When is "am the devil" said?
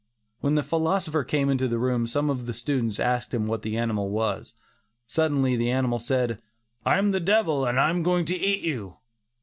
6.97-7.65